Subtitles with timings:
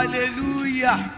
[0.00, 1.12] Hallelujah.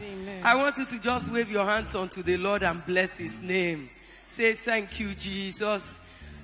[0.00, 0.40] Amen.
[0.44, 3.90] I want you to just wave your hands unto the Lord and bless his name.
[4.28, 6.00] Say thank you, Jesus.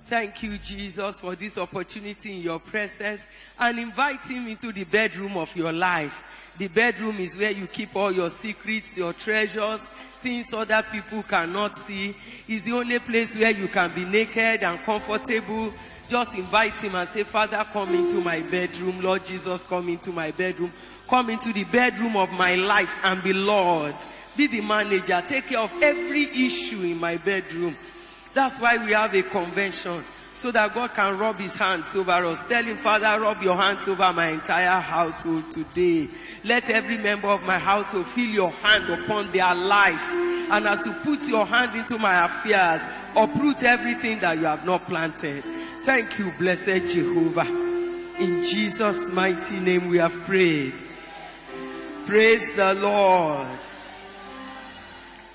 [0.06, 3.28] Thank you, Jesus, for this opportunity in your presence
[3.60, 6.50] and invite him into the bedroom of your life.
[6.58, 9.82] The bedroom is where you keep all your secrets, your treasures,
[10.20, 12.16] things other people cannot see.
[12.48, 15.72] It's the only place where you can be naked and comfortable.
[16.08, 19.00] Just invite him and say, Father, come into my bedroom.
[19.00, 20.72] Lord Jesus, come into my bedroom.
[21.08, 23.94] Come into the bedroom of my life and be Lord.
[24.36, 25.22] Be the manager.
[25.26, 27.76] Take care of every issue in my bedroom.
[28.32, 30.02] That's why we have a convention.
[30.36, 32.48] So that God can rub his hands over us.
[32.48, 36.08] Tell him, Father, rub your hands over my entire household today.
[36.42, 40.10] Let every member of my household feel your hand upon their life.
[40.50, 42.82] And as you put your hand into my affairs,
[43.14, 45.44] uproot everything that you have not planted.
[45.84, 47.46] Thank you, blessed Jehovah.
[48.18, 50.74] In Jesus' mighty name we have prayed.
[52.06, 53.58] Praise the Lord.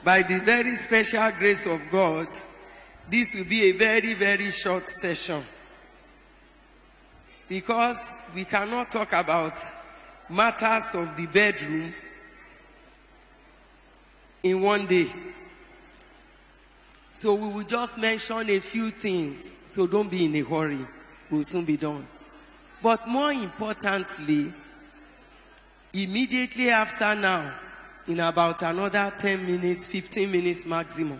[0.03, 2.27] By the very special grace of God,
[3.09, 5.41] this will be a very, very short session.
[7.47, 9.53] Because we cannot talk about
[10.29, 11.91] matters of the bedroom
[14.43, 15.11] in one day.
[17.11, 19.63] So we will just mention a few things.
[19.65, 20.85] So don't be in a hurry.
[21.31, 22.07] We'll soon be done.
[22.83, 24.53] But more importantly,
[25.93, 27.53] immediately after now,
[28.07, 31.19] in about another 10 minutes, 15 minutes maximum,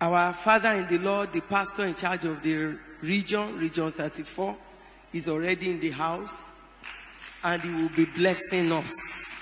[0.00, 4.56] our father in the Lord, the pastor in charge of the region, region 34,
[5.12, 6.74] is already in the house
[7.44, 9.36] and he will be blessing us.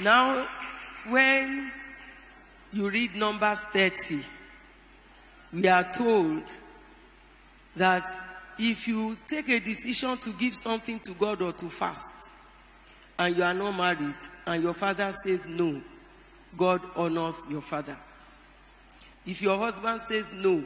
[0.00, 0.46] Now,
[1.08, 1.72] when
[2.72, 4.20] you read Numbers 30,
[5.52, 6.42] we are told
[7.76, 8.06] that
[8.58, 12.32] if you take a decision to give something to God or to fast,
[13.18, 14.14] and you are not married,
[14.46, 15.80] and your father says no,
[16.56, 17.96] God honors your father.
[19.26, 20.64] If your husband says no,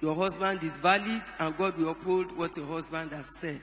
[0.00, 3.60] your husband is valid, and God will uphold what your husband has said.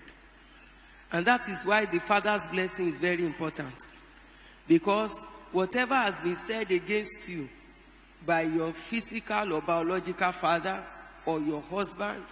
[1.12, 3.74] And that is why the father's blessing is very important.
[4.68, 7.50] Because whatever has been said against you
[8.26, 10.84] by your physical or biological father
[11.26, 12.24] or your husband,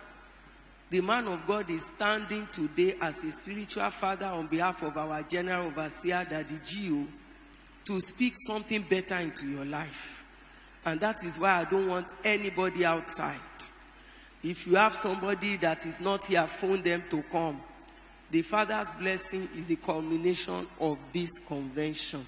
[0.89, 5.21] the man of God is standing today as a spiritual father on behalf of our
[5.23, 7.05] general overseer, Daddy G.O.,
[7.85, 10.25] to speak something better into your life.
[10.85, 13.35] And that is why I don't want anybody outside.
[14.43, 17.59] If you have somebody that is not here, phone them to come.
[18.31, 22.25] The Father's blessing is a culmination of this convention,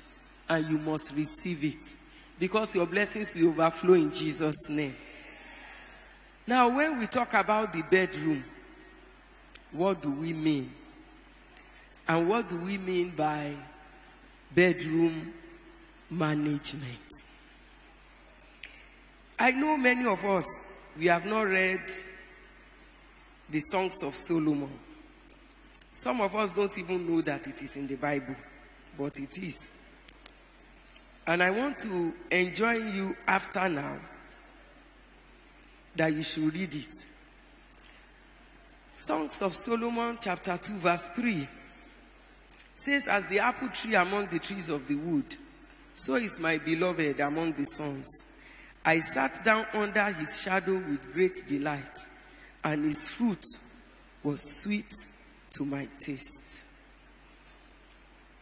[0.50, 1.84] and you must receive it
[2.40, 4.96] because your blessings will overflow in Jesus' name.
[6.50, 8.44] Now, when we talk about the bedroom,
[9.72, 10.74] what do we mean?
[12.08, 13.56] And what do we mean by
[14.56, 15.32] bedroom
[16.10, 17.08] management?
[19.38, 20.48] I know many of us,
[20.98, 21.84] we have not read
[23.48, 24.72] the Songs of Solomon.
[25.92, 28.36] Some of us don't even know that it is in the Bible,
[28.98, 29.72] but it is.
[31.28, 34.00] And I want to enjoin you after now
[35.96, 36.94] that you should read it.
[38.92, 41.48] Songs of Solomon, chapter 2, verse 3
[42.74, 45.26] says, As the apple tree among the trees of the wood,
[45.94, 48.08] so is my beloved among the sons.
[48.86, 52.00] I sat down under his shadow with great delight,
[52.64, 53.46] and his fruit
[54.24, 54.94] was sweet
[55.52, 56.66] to my taste.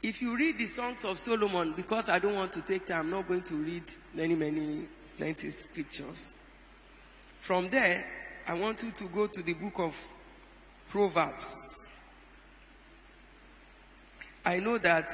[0.03, 3.09] If you read the Songs of Solomon, because I don't want to take time, I'm
[3.09, 3.83] not going to read
[4.13, 4.85] many, many,
[5.17, 6.46] plenty scriptures.
[7.47, 8.03] From there,
[8.45, 10.07] I want you to go to the book of
[10.89, 11.93] Proverbs.
[14.45, 15.07] I know that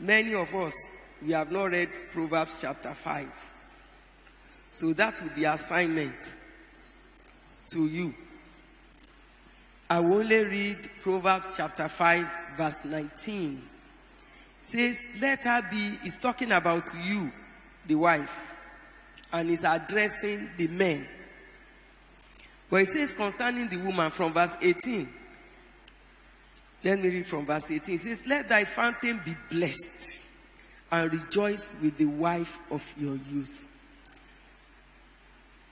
[0.00, 0.72] many of us,
[1.22, 3.28] we have not read Proverbs chapter 5.
[4.70, 6.14] So that will be assignment
[7.72, 8.14] to you.
[9.90, 13.52] I will only read Proverbs chapter 5, verse 19.
[14.58, 17.30] It says, Let her be, is talking about you,
[17.86, 18.56] the wife,
[19.30, 21.06] and is addressing the men.
[22.72, 25.06] But it says concerning the woman from verse 18.
[26.82, 27.96] Let me read from verse 18.
[27.96, 30.22] It says, Let thy fountain be blessed
[30.90, 33.70] and rejoice with the wife of your youth.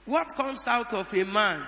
[0.05, 1.65] What comes out of a man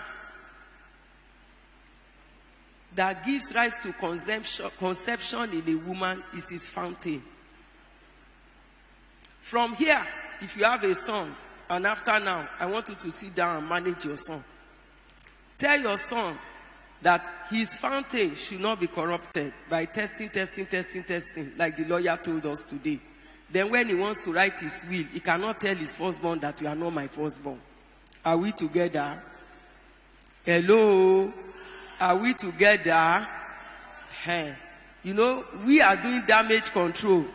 [2.94, 7.24] that gives rise to conception, conception in a woman is his fountain.
[9.41, 10.06] From here,
[10.41, 11.36] if you have a son,
[11.71, 14.44] and after now, I want you to sit down and manage your son.
[15.57, 16.35] Tell your son
[17.01, 22.17] that his fountain should not be corrupted by testing, testing, testing, testing, like the lawyer
[22.21, 23.00] told us today.
[23.51, 26.67] Then when he wants to write his will, he cannot tell his firstborn that you
[26.67, 27.59] are not my firstborn.
[28.25, 29.21] Are we together?
[30.45, 31.31] Hello?
[32.00, 33.27] Are we together?
[34.23, 34.55] Hey.
[35.03, 37.25] You know, we are doing damage control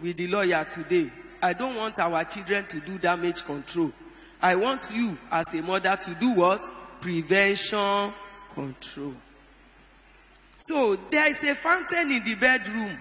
[0.00, 1.10] with the lawyer today.
[1.42, 3.92] I don't want our children to do damage control.
[4.40, 6.64] I want you as a mother to do what?
[7.00, 8.12] Prevention
[8.54, 9.14] control.
[10.56, 12.98] So there is a fountain in the bedroom.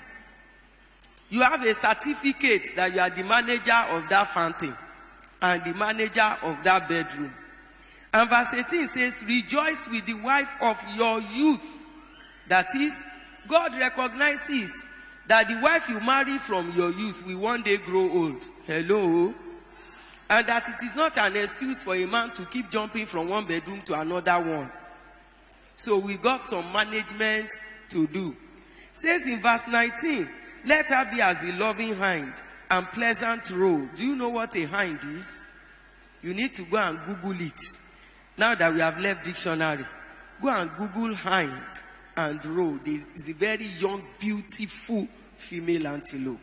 [1.29, 4.75] You have a certificate that you are the manager of that fountain
[5.41, 7.33] and the manager of that bedroom.
[8.13, 11.87] And verse 18 says, Rejoice with the wife of your youth.
[12.47, 13.03] That is,
[13.47, 14.89] God recognizes
[15.27, 18.43] that the wife you marry from your youth will one day grow old.
[18.65, 19.33] Hello?
[20.29, 23.45] And that it is not an excuse for a man to keep jumping from one
[23.45, 24.69] bedroom to another one.
[25.75, 27.49] So we got some management
[27.89, 28.35] to do.
[28.91, 30.27] Says in verse 19,
[30.65, 32.33] let her be as the loving hind
[32.69, 33.87] and pleasant roe.
[33.95, 35.55] Do you know what a hind is?
[36.21, 37.61] You need to go and Google it.
[38.37, 39.85] Now that we have left dictionary,
[40.41, 41.63] go and Google hind
[42.17, 42.79] and roe.
[42.83, 45.07] This is a very young, beautiful
[45.37, 46.39] female antelope.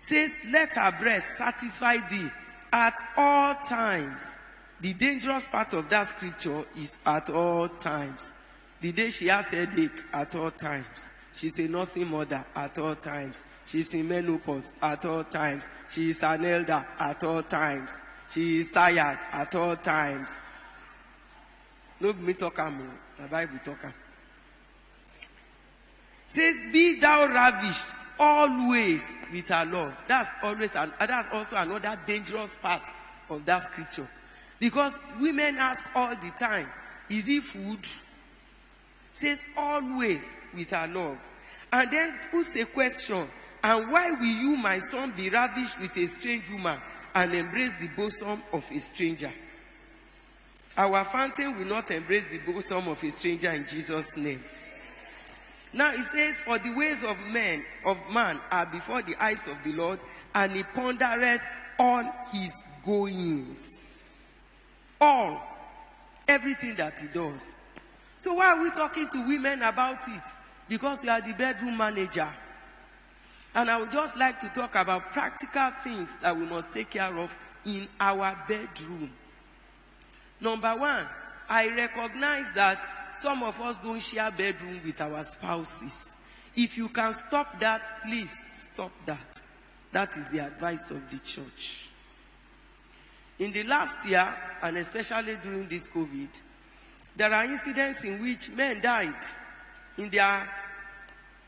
[0.00, 2.30] Says, let her breast satisfy thee
[2.72, 4.38] at all times
[4.80, 8.36] the dangerous part of that scripture is at all times.
[8.80, 11.14] The day she has headache at all times.
[11.34, 13.46] She's a nursing mother at all times.
[13.66, 15.68] She's in menopause at all times.
[15.90, 18.04] She is an elder at all times.
[18.30, 20.42] She is tired at all times.
[22.00, 22.90] No me talk am
[23.20, 23.84] the Bible talk.
[26.26, 27.86] Says, be thou ravished
[28.18, 29.96] always with her love.
[30.06, 32.82] That's always and that's also another dangerous part
[33.30, 34.06] of that scripture.
[34.58, 36.66] Because women ask all the time,
[37.08, 37.80] is it food?
[39.12, 41.18] Says always with her love.
[41.72, 43.24] And then puts a question,
[43.62, 46.78] and why will you, my son, be ravished with a strange woman
[47.14, 49.30] and embrace the bosom of a stranger?
[50.76, 54.42] Our fountain will not embrace the bosom of a stranger in Jesus' name.
[55.72, 59.62] Now it says, For the ways of men, of man, are before the eyes of
[59.64, 60.00] the Lord,
[60.34, 61.42] and he pondereth
[61.78, 63.88] all his goings
[65.00, 65.40] all,
[66.26, 67.72] everything that he does.
[68.16, 70.22] So why are we talking to women about it?
[70.68, 72.28] Because you are the bedroom manager.
[73.54, 77.16] And I would just like to talk about practical things that we must take care
[77.16, 79.10] of in our bedroom.
[80.40, 81.06] Number one,
[81.48, 82.78] I recognize that
[83.12, 86.16] some of us don't share bedroom with our spouses.
[86.56, 89.40] If you can stop that, please stop that.
[89.92, 91.88] That is the advice of the church.
[93.38, 94.28] In the last year,
[94.62, 96.28] and especially during this COVID,
[97.16, 99.14] there are incidents in which men died
[99.96, 100.48] in their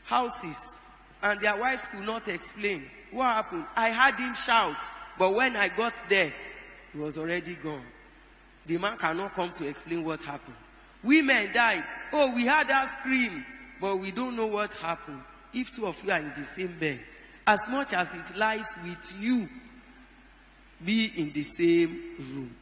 [0.05, 0.81] houses
[1.23, 3.65] and their wives could not explain what happened.
[3.75, 4.75] I heard him shout,
[5.19, 6.31] but when I got there,
[6.93, 7.85] he was already gone.
[8.65, 10.55] The man cannot come to explain what happened.
[11.03, 11.83] Women died.
[12.13, 13.45] Oh, we heard her scream,
[13.79, 15.21] but we don't know what happened.
[15.53, 16.99] If two of you are in the same bed,
[17.47, 19.49] as much as it lies with you
[20.83, 21.89] be in the same
[22.19, 22.55] room.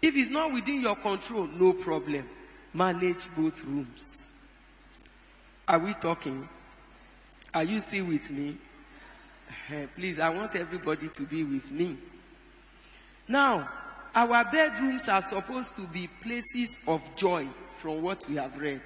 [0.00, 2.28] If it's not within your control, no problem.
[2.74, 4.58] Manage both rooms.
[5.68, 6.48] Are we talking?
[7.54, 8.56] Are you still with me?
[9.94, 11.96] Please, I want everybody to be with me.
[13.28, 13.68] Now,
[14.14, 17.46] our bedrooms are supposed to be places of joy
[17.78, 18.82] from what we have read.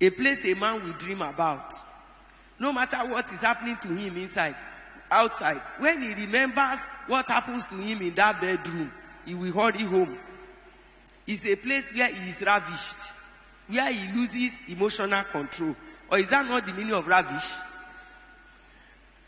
[0.00, 1.72] A place a man will dream about.
[2.58, 4.54] No matter what is happening to him inside,
[5.10, 5.60] outside.
[5.78, 8.92] When he remembers what happens to him in that bedroom,
[9.24, 10.18] he will hurry home.
[11.26, 13.22] It's a place where he is ravished,
[13.68, 15.74] where he loses emotional control.
[16.10, 17.52] Or is that not the meaning of ravish?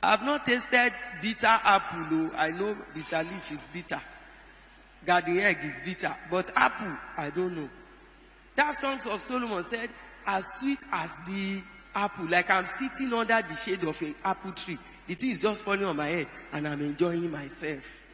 [0.02, 2.04] I've not tasted bitter apple.
[2.08, 2.30] Though.
[2.36, 4.00] I know bitter leaf is bitter.
[5.04, 6.14] Garden egg is bitter.
[6.30, 7.68] But apple, I don't know.
[8.56, 9.88] That Songs of Solomon said,
[10.26, 11.62] as sweet as the
[11.94, 14.78] apple, like I'm sitting under the shade of an apple tree.
[15.06, 18.04] The thing is just falling on my head and I'm enjoying myself.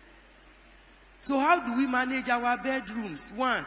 [1.20, 3.32] So how do we manage our bedrooms?
[3.34, 3.64] One,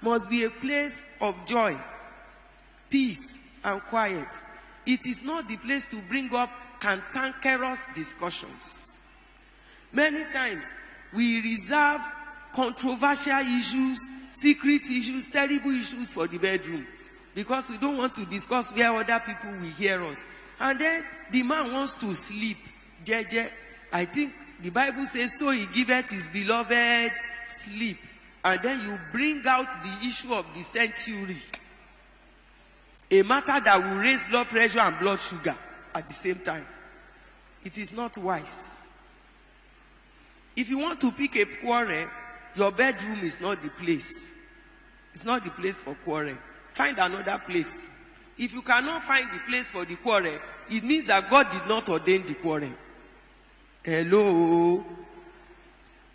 [0.00, 1.76] must be a place of joy,
[2.88, 4.28] peace, and quiet.
[4.86, 6.50] It is not the place to bring up
[6.80, 9.02] cantankerous discussions.
[9.92, 10.72] Many times,
[11.14, 12.00] we reserve
[12.54, 16.86] controversial issues, secret issues, terrible issues for the bedroom
[17.34, 20.26] because we don't want to discuss where other people will hear us.
[20.60, 22.58] And then the man wants to sleep.
[23.04, 23.50] Jeje.
[23.92, 24.32] I think
[24.62, 27.12] the Bible says, so he giveth his beloved
[27.46, 27.98] sleep.
[28.44, 31.36] And then you bring out the issue of the century.
[33.10, 35.54] a matter that will raise blood pressure and blood sugar
[35.94, 36.66] at the same time.
[37.64, 38.90] It is not wise.
[40.56, 42.08] If you want to pick a quarrel,
[42.54, 44.60] your bedroom is not the place.
[45.12, 46.36] It's not the place for quarrel.
[46.72, 47.90] Find another place.
[48.38, 50.32] If you cannot find the place for the quarrel,
[50.70, 52.70] it means that God did not ordain the quarrel.
[53.84, 54.84] Hello.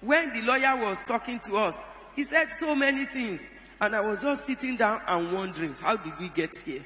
[0.01, 3.51] When the lawyer was talking to us, he said so many things.
[3.79, 6.81] And I was just sitting down and wondering, how did we get here?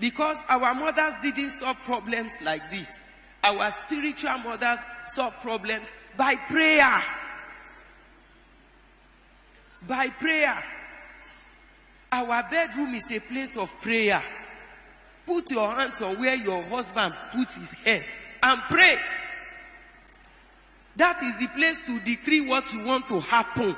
[0.00, 3.04] Because our mothers didn't solve problems like this.
[3.44, 7.02] Our spiritual mothers solve problems by prayer.
[9.86, 10.62] By prayer.
[12.10, 14.22] Our bedroom is a place of prayer.
[15.26, 18.04] Put your hands on where your husband puts his head
[18.42, 18.98] and pray.
[20.96, 23.76] That is the place to decree what you want to happen.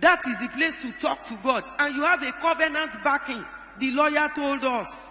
[0.00, 1.64] That is the place to talk to God.
[1.78, 3.44] And you have a covenant backing.
[3.78, 5.10] The lawyer told us.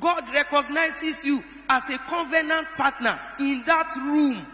[0.00, 4.44] God recognizes you as a covenant partner in that room.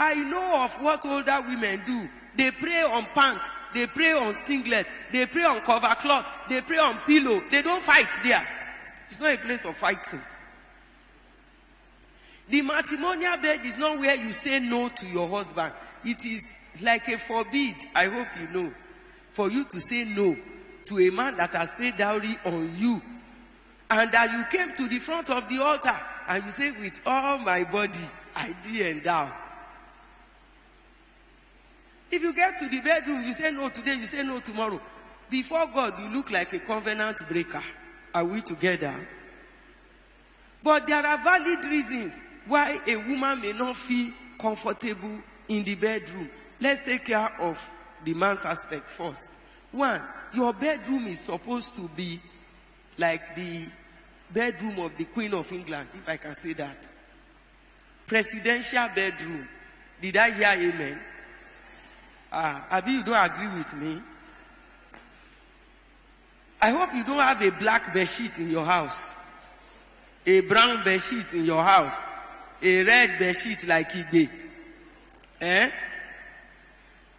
[0.00, 2.08] I know of what older women do.
[2.34, 6.78] They pray on pants, they pray on singlet, they pray on cover cloth, they pray
[6.78, 7.42] on pillow.
[7.50, 8.42] They don't fight there.
[9.08, 10.22] It's not a place of fighting.
[12.48, 15.74] The matrimonial bed is not where you say no to your husband.
[16.02, 18.72] It is like a forbid, I hope you know,
[19.32, 20.34] for you to say no
[20.86, 23.02] to a man that has paid dowry on you.
[23.90, 25.94] And that you came to the front of the altar
[26.26, 27.98] and you say, with all my body,
[28.34, 29.30] I did endow.
[32.10, 34.80] If you get to the bedroom, you say no today, you say no tomorrow.
[35.28, 37.62] Before God, you look like a covenant breaker.
[38.12, 38.94] Are we together?
[40.62, 46.28] But there are valid reasons why a woman may not feel comfortable in the bedroom.
[46.60, 47.70] Let's take care of
[48.04, 49.36] the man's aspect first.
[49.70, 50.02] One,
[50.34, 52.20] your bedroom is supposed to be
[52.98, 53.66] like the
[54.32, 56.92] bedroom of the Queen of England, if I can say that.
[58.06, 59.48] Presidential bedroom.
[60.00, 60.98] Did I hear amen?
[62.32, 64.00] Ah, Abi, you don't agree with me?
[66.62, 69.14] I hope you don't have a black bed sheet in your house,
[70.26, 72.10] a brown bed sheet in your house,
[72.62, 74.28] a red bed sheet like Igbe.
[75.40, 75.70] Eh?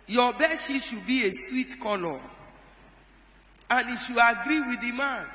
[0.08, 2.20] Your bed sheet should be a sweet color.
[3.70, 5.26] And it should agree with the man.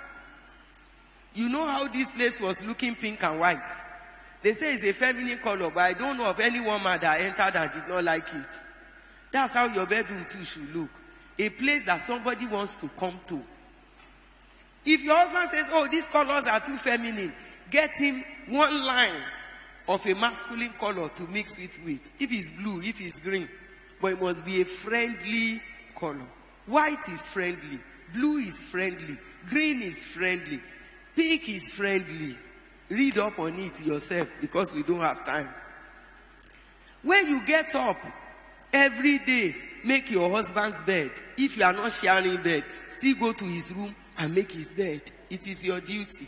[1.35, 3.71] You know how this place was looking pink and white.
[4.42, 7.59] They say it's a feminine color, but I don't know of any woman that entered
[7.59, 8.54] and did not like it.
[9.37, 10.88] That's how your bedroom too should look.
[11.38, 13.38] A place that somebody wants to come to.
[14.87, 17.35] If your husband says, oh, these colors are too feminine,
[17.71, 19.21] get him one line
[19.87, 22.11] of a masculine color to mix it with.
[22.19, 23.47] If it's blue, if it's green.
[24.00, 25.61] But it must be a friendly
[25.95, 26.16] color.
[26.64, 27.78] White is friendly.
[28.14, 29.19] Blue is friendly.
[29.50, 30.62] Green is friendly.
[31.14, 32.38] Pink is friendly.
[32.88, 35.50] Read up on it yourself because we don't have time.
[37.02, 37.99] When you get up
[38.76, 39.54] every day,
[39.85, 41.11] make your husband's bed.
[41.37, 45.00] If you are not sharing bed, still go to his room and make his bed.
[45.30, 46.26] It is your duty.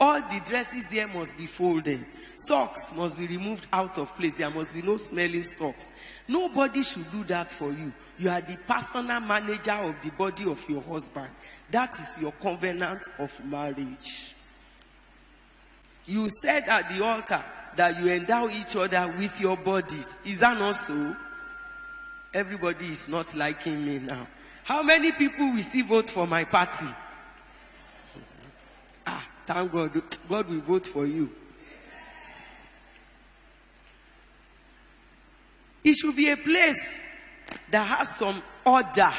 [0.00, 2.04] All the dresses there must be folded.
[2.36, 4.38] Socks must be removed out of place.
[4.38, 5.92] There must be no smelling socks.
[6.28, 7.92] Nobody should do that for you.
[8.18, 11.28] You are the personal manager of the body of your husband.
[11.72, 14.34] That is your covenant of marriage.
[16.06, 17.42] You said at the altar
[17.76, 20.20] that you endow each other with your bodies.
[20.24, 21.14] Is that not so?
[22.34, 24.26] Everybody is not liking me now.
[24.64, 26.86] How many people will still vote for my party?
[29.06, 30.02] Ah, thank God.
[30.28, 31.30] God will vote for you.
[35.82, 37.00] It should be a place
[37.70, 39.12] that has some order.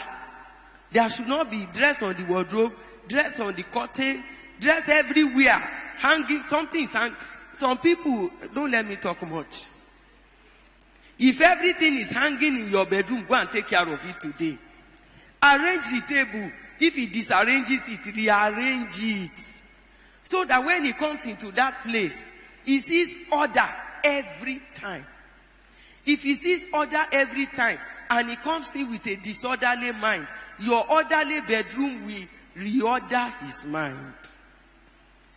[0.91, 2.73] There should not be dress on the wardrobe,
[3.07, 4.23] dress on the curtain,
[4.59, 5.57] dress everywhere,
[5.97, 6.87] hanging something.
[7.53, 9.67] Some people don't let me talk much.
[11.19, 14.57] If everything is hanging in your bedroom, go and take care of it today.
[15.43, 16.49] Arrange the table.
[16.79, 19.61] If he disarranges it, rearrange it.
[20.21, 22.31] So that when he comes into that place,
[22.65, 23.65] he sees order
[24.03, 25.05] every time.
[26.05, 30.25] If he sees order every time and he comes in with a disorderly mind,
[30.59, 34.13] your orderly bedroom will reorder his mind.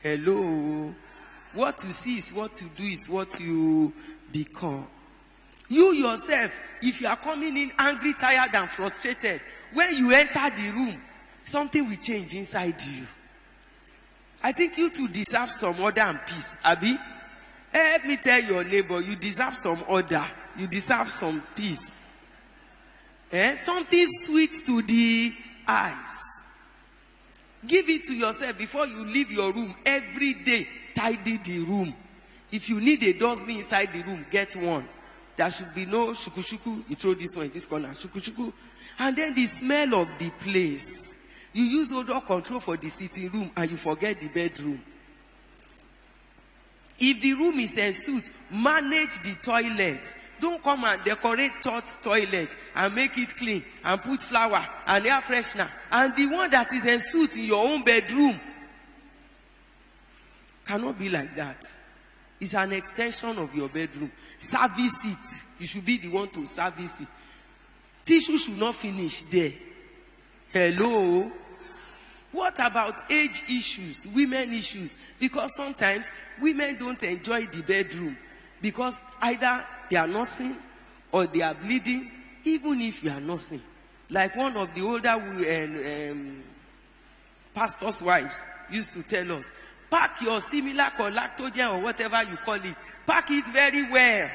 [0.00, 0.94] Hello.
[1.54, 3.92] What you see is what you do, is what you
[4.32, 4.86] become.
[5.68, 9.40] You yourself, if you are coming in angry, tired, and frustrated,
[9.72, 11.00] when you enter the room,
[11.44, 13.06] something will change inside you.
[14.42, 16.96] I think you too deserve some order and peace, Abby.
[17.72, 20.24] Help me tell your neighbor, you deserve some order.
[20.58, 21.96] You deserve some peace.
[23.32, 23.54] Eh?
[23.54, 25.32] Something sweet to the
[25.66, 26.42] eyes.
[27.66, 30.66] Give it to yourself before you leave your room every day.
[30.94, 31.94] Tidy the room.
[32.50, 34.86] If you need a dustbin inside the room, get one.
[35.36, 36.84] There should be no shuku shuku.
[36.88, 38.52] You throw this one in this corner, shuku shuku.
[38.98, 41.18] And then the smell of the place.
[41.52, 44.82] You use odor control for the sitting room and you forget the bedroom.
[46.98, 50.00] If the room is a suit, manage the toilet.
[50.40, 55.20] Don't come and decorate church toilet and make it clean and put flower and air
[55.20, 55.68] freshener.
[55.90, 58.38] And the one that is a suit in your own bedroom
[60.64, 61.62] cannot be like that.
[62.42, 64.10] It's an extension of your bedroom.
[64.36, 65.60] Service it.
[65.60, 67.08] You should be the one to service it.
[68.04, 69.52] Tissue should not finish there.
[70.52, 71.30] Hello?
[72.32, 74.98] What about age issues, women issues?
[75.20, 78.16] Because sometimes women don't enjoy the bedroom
[78.60, 80.56] because either they are nursing
[81.12, 82.10] or they are bleeding,
[82.42, 83.60] even if you are nursing.
[84.10, 86.42] Like one of the older um, um,
[87.54, 89.52] pastors' wives used to tell us,
[89.92, 92.74] pack your Similac lactogen or whatever you call it,
[93.06, 94.30] pack it very well.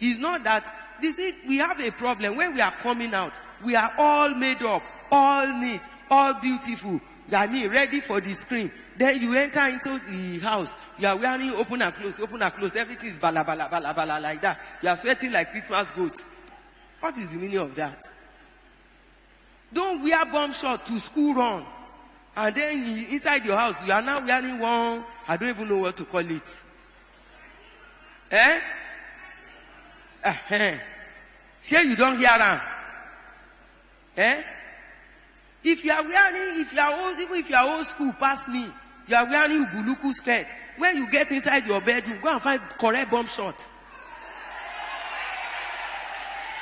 [0.00, 2.36] It's not that, you see, we have a problem.
[2.36, 4.82] When we are coming out, we are all made up,
[5.12, 6.98] all neat, all beautiful.
[7.30, 8.70] I mean, ready for the screen.
[8.96, 10.78] Then you enter into the house.
[10.98, 12.74] You are wearing open and close, open and close.
[12.76, 14.58] Everything is bala bala bala bala like that.
[14.82, 16.18] You are sweating like Christmas goat.
[17.00, 17.98] What is the meaning of that?
[19.72, 21.66] Don't wear bomb shot to school run.
[22.36, 25.96] And then inside your house, you are now wearing one, I don't even know what
[25.96, 26.62] to call it.
[28.30, 28.60] Eh?
[30.22, 30.76] Uh-huh.
[31.62, 32.60] Say you don't hear them.
[34.18, 34.42] Eh?
[35.64, 38.50] If you are wearing, if you are old, even if you are old school past
[38.50, 38.66] me,
[39.08, 40.46] you are wearing buluku skirt.
[40.76, 43.56] When you get inside your bedroom, go and find correct bomb shot.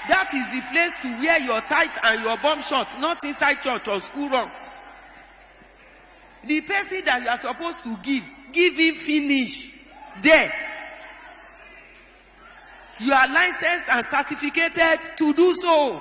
[0.08, 3.88] That is the place to wear your tights and your bomb shot, not inside church
[3.88, 4.50] or school run.
[6.46, 9.88] The person that you are supposed to give, give him finish
[10.22, 10.52] there.
[13.00, 16.00] You are licensed and certificated to do so.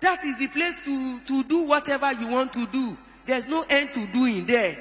[0.00, 2.96] That is the place to, to do whatever you want to do.
[3.26, 4.78] There's no end to doing there.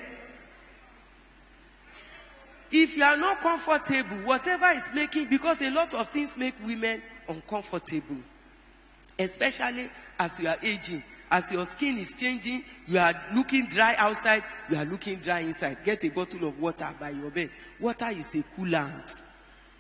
[2.72, 7.02] If you are not comfortable, whatever is making, because a lot of things make women
[7.28, 8.18] uncomfortable.
[9.18, 11.04] Especially as you are aging.
[11.30, 15.78] As your skin is changing, you are looking dry outside, you are looking dry inside.
[15.84, 17.50] Get a bottle of water by your bed.
[17.80, 19.26] Water is a coolant.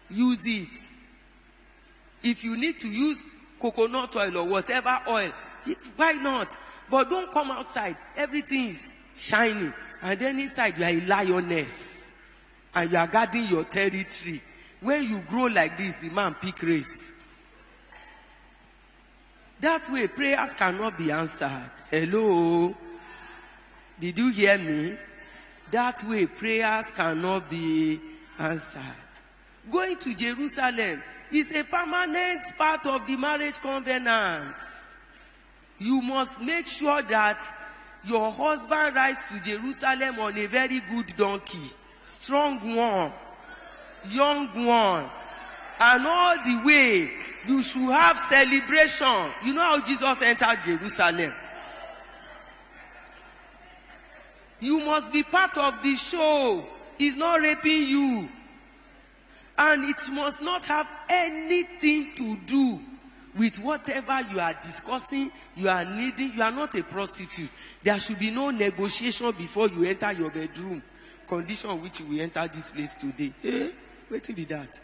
[0.09, 2.27] Use it.
[2.29, 3.23] If you need to use
[3.59, 5.31] coconut oil or whatever oil.
[5.95, 6.57] Why not?
[6.89, 7.97] But don't come outside.
[8.15, 9.71] Everything is shiny.
[10.01, 12.29] And then inside you are a lioness.
[12.75, 14.41] And you are guarding your territory.
[14.81, 17.16] When you grow like this, the man pick race.
[19.59, 21.69] That way prayers cannot be answered.
[21.89, 22.75] Hello?
[23.99, 24.95] Did you hear me?
[25.71, 27.99] That way prayers cannot be
[28.37, 28.81] answered.
[29.71, 34.55] Going to Jerusalem is a permanent part of the marriage covenant.
[35.79, 37.39] You must make sure that
[38.05, 41.71] your husband rides to Jerusalem on a very good donkey,
[42.03, 43.11] strong one,
[44.09, 45.09] young one,
[45.79, 47.11] and all the way
[47.47, 49.31] you should have celebration.
[49.43, 51.33] You know how Jesus entered Jerusalem.
[54.59, 56.65] You must be part of the show.
[56.97, 58.29] He's not raping you.
[59.57, 62.79] And it must not have anything to do
[63.37, 66.33] with whatever you are discussing, you are needing.
[66.33, 67.49] You are not a prostitute.
[67.83, 70.81] There should be no negotiation before you enter your bedroom.
[71.27, 73.31] Condition on which will enter this place today.
[73.43, 73.69] Eh?
[74.09, 74.79] Waiting be that.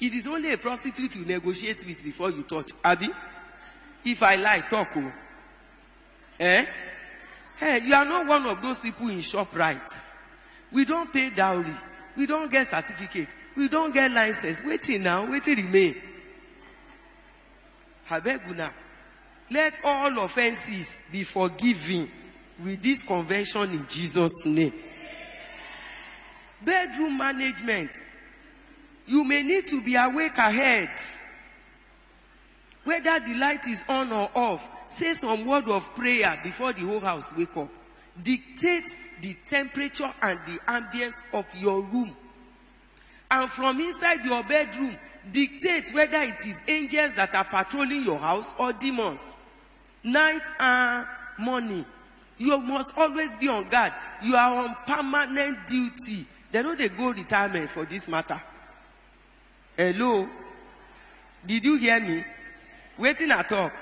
[0.00, 2.72] It is only a prostitute you negotiate with before you touch.
[2.84, 3.08] Abby,
[4.04, 4.88] if I lie, talk.
[4.96, 5.12] Oh.
[6.38, 6.66] Eh?
[7.56, 9.80] Hey, you are not one of those people in shop right.
[10.72, 11.72] We don't pay dowry.
[12.16, 13.28] We don't get certificate.
[13.56, 14.64] We don't get license.
[14.64, 15.30] Waiting now.
[15.30, 15.96] Waiting remain.
[18.08, 18.72] Habeguna.
[19.50, 22.10] Let all offenses be forgiven
[22.62, 24.72] with this convention in Jesus' name.
[26.62, 27.90] Bedroom management.
[29.06, 30.90] You may need to be awake ahead.
[32.84, 37.00] Whether the light is on or off, say some word of prayer before the whole
[37.00, 37.68] house wake up.
[38.22, 38.84] Dictate
[39.20, 42.14] the temperature and the ambience of your room.
[43.30, 44.96] And from inside your bedroom,
[45.32, 49.40] dictate whether it is angels that are patrolling your house or demons.
[50.02, 51.06] Night and
[51.38, 51.84] morning.
[52.36, 53.92] You must always be on guard.
[54.22, 56.26] You are on permanent duty.
[56.52, 58.40] They know they go retirement for this matter.
[59.76, 60.28] Hello?
[61.44, 62.24] Did you hear me?
[62.96, 63.72] Waiting at talk.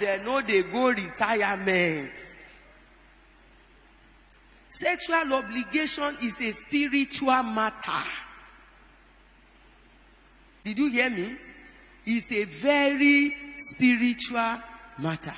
[0.00, 2.12] They know they go retirement.
[4.68, 8.02] Sexual obligation is a spiritual matter.
[10.64, 11.36] Did you hear me?
[12.06, 14.58] It's a very spiritual
[14.98, 15.34] matter.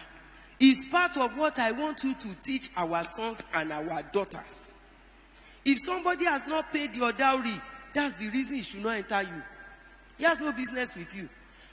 [0.58, 4.80] It's part of what I want you to teach our sons and our daughters.
[5.64, 7.60] If somebody has not paid your dowry,
[7.96, 9.42] that's the reason he should not enter you.
[10.18, 11.28] He has no business with you.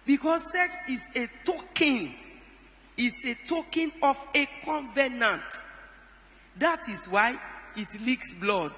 [0.06, 2.14] Because sex is a token,
[2.98, 5.42] is a token of a covenant.
[6.58, 7.38] That is why
[7.76, 8.74] it leaks blood.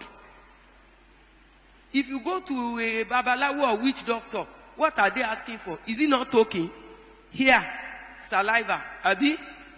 [1.94, 5.80] If you go to a babalawo or witch doctor, what are they asking for?
[5.88, 6.70] Is it not token?
[7.32, 7.64] Here,
[8.20, 9.38] saliva, abi,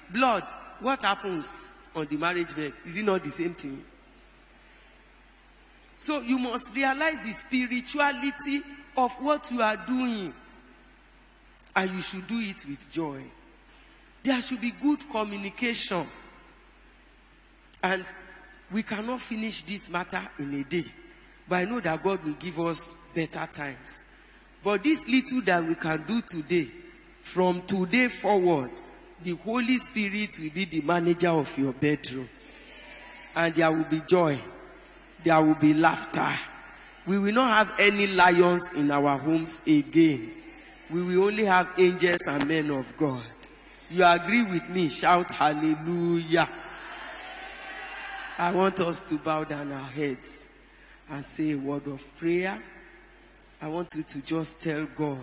[0.10, 0.44] blood.
[0.80, 2.74] What happens on the marriage bed?
[2.86, 3.84] Is it not the same thing?
[5.98, 8.62] So you must realize the spirituality
[8.96, 10.34] of what you are doing.
[11.76, 13.22] And you should do it with joy.
[14.24, 16.06] There should be good communication.
[17.84, 18.06] And
[18.72, 20.86] we cannot finish this matter in a day.
[21.48, 24.06] But I know that God will give us better times.
[24.64, 26.68] But this little that we can do today,
[27.22, 28.72] from today forward,
[29.24, 32.30] the Holy Spirit will be the manager of your bedroom.
[33.36, 34.38] And there will be joy.
[35.28, 36.32] There will be laughter.
[37.06, 40.32] We will not have any lions in our homes again.
[40.90, 43.26] We will only have angels and men of God.
[43.90, 44.88] You agree with me?
[44.88, 46.48] Shout hallelujah.
[48.38, 50.70] I want us to bow down our heads
[51.10, 52.64] and say a word of prayer.
[53.62, 55.18] I want you to just tell God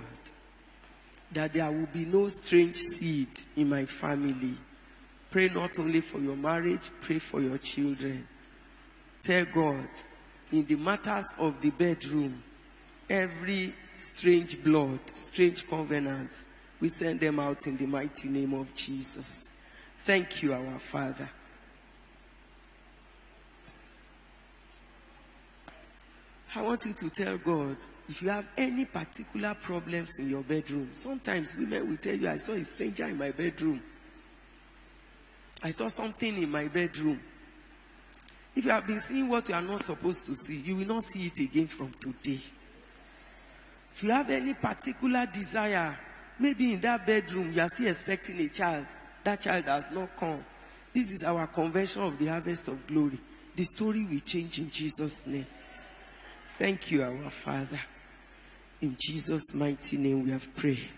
[1.32, 4.52] that there will be no strange seed in my family.
[5.30, 8.28] Pray not only for your marriage, pray for your children.
[9.24, 9.88] Tell God,
[10.52, 12.42] in the matters of the bedroom,
[13.08, 19.66] every strange blood, strange covenants, we send them out in the mighty name of Jesus.
[19.96, 21.26] Thank you, our Father.
[26.54, 30.90] I want you to tell God if you have any particular problems in your bedroom.
[30.92, 33.82] Sometimes women will tell you, I saw a stranger in my bedroom.
[35.62, 37.18] I saw something in my bedroom.
[38.56, 41.02] If you have been seeing what you are not supposed to see, you will not
[41.02, 42.38] see it again from today.
[43.92, 45.96] If you have any particular desire,
[46.38, 48.86] maybe in that bedroom you are still expecting a child,
[49.24, 50.44] that child has not come.
[50.92, 53.18] This is our convention of the harvest of glory.
[53.56, 55.46] The story will change in Jesus' name.
[56.58, 57.80] Thank you, our Father.
[58.80, 60.88] In Jesus' mighty name we have prayed.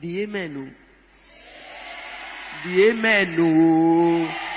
[0.00, 0.56] The amen.
[0.56, 0.68] Oh.
[2.64, 3.36] The amen.
[3.38, 4.53] Oh.